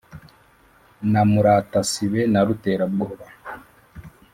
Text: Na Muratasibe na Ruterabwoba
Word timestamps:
Na 1.11 1.21
Muratasibe 1.29 2.21
na 2.33 2.41
Ruterabwoba 2.47 3.25